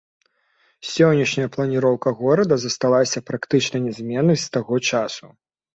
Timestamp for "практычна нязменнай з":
3.29-4.53